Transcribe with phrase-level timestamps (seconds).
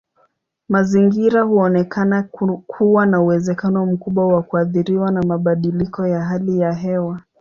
[0.69, 2.23] Mazingira huonekana
[2.67, 7.21] kuwa na uwezekano mkubwa wa kuathiriwa na mabadiliko ya hali ya hewa.